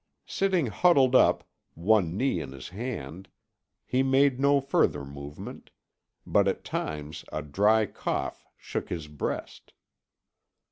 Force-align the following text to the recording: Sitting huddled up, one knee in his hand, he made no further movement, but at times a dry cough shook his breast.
Sitting 0.25 0.65
huddled 0.65 1.13
up, 1.15 1.43
one 1.75 2.17
knee 2.17 2.39
in 2.39 2.53
his 2.53 2.69
hand, 2.69 3.29
he 3.85 4.01
made 4.01 4.39
no 4.39 4.59
further 4.59 5.05
movement, 5.05 5.69
but 6.25 6.47
at 6.47 6.63
times 6.63 7.23
a 7.31 7.43
dry 7.43 7.85
cough 7.85 8.47
shook 8.57 8.89
his 8.89 9.07
breast. 9.07 9.73